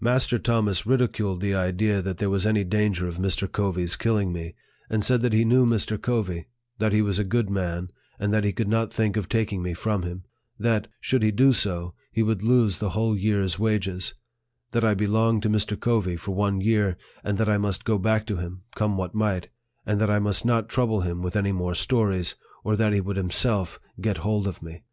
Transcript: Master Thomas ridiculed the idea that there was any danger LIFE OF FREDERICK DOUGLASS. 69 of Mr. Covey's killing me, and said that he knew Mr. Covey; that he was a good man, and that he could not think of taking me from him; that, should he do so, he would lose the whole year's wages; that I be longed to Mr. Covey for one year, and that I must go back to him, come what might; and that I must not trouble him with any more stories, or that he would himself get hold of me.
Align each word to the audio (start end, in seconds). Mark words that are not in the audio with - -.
Master 0.00 0.38
Thomas 0.38 0.86
ridiculed 0.86 1.42
the 1.42 1.54
idea 1.54 2.00
that 2.00 2.16
there 2.16 2.30
was 2.30 2.46
any 2.46 2.64
danger 2.64 3.04
LIFE 3.10 3.18
OF 3.18 3.20
FREDERICK 3.26 3.52
DOUGLASS. 3.52 3.52
69 3.52 3.66
of 3.68 3.74
Mr. 3.74 3.74
Covey's 3.84 3.96
killing 3.96 4.32
me, 4.32 4.54
and 4.88 5.04
said 5.04 5.20
that 5.20 5.34
he 5.34 5.44
knew 5.44 5.66
Mr. 5.66 6.00
Covey; 6.00 6.46
that 6.78 6.92
he 6.94 7.02
was 7.02 7.18
a 7.18 7.24
good 7.24 7.50
man, 7.50 7.90
and 8.18 8.32
that 8.32 8.44
he 8.44 8.54
could 8.54 8.68
not 8.68 8.90
think 8.90 9.18
of 9.18 9.28
taking 9.28 9.62
me 9.62 9.74
from 9.74 10.02
him; 10.02 10.24
that, 10.58 10.86
should 10.98 11.22
he 11.22 11.30
do 11.30 11.52
so, 11.52 11.92
he 12.10 12.22
would 12.22 12.42
lose 12.42 12.78
the 12.78 12.88
whole 12.96 13.14
year's 13.18 13.58
wages; 13.58 14.14
that 14.70 14.82
I 14.82 14.94
be 14.94 15.06
longed 15.06 15.42
to 15.42 15.50
Mr. 15.50 15.78
Covey 15.78 16.16
for 16.16 16.34
one 16.34 16.62
year, 16.62 16.96
and 17.22 17.36
that 17.36 17.50
I 17.50 17.58
must 17.58 17.84
go 17.84 17.98
back 17.98 18.24
to 18.28 18.38
him, 18.38 18.62
come 18.74 18.96
what 18.96 19.14
might; 19.14 19.50
and 19.84 20.00
that 20.00 20.08
I 20.08 20.18
must 20.18 20.46
not 20.46 20.70
trouble 20.70 21.02
him 21.02 21.20
with 21.20 21.36
any 21.36 21.52
more 21.52 21.74
stories, 21.74 22.34
or 22.64 22.76
that 22.76 22.94
he 22.94 23.02
would 23.02 23.18
himself 23.18 23.78
get 24.00 24.16
hold 24.16 24.46
of 24.46 24.62
me. 24.62 24.84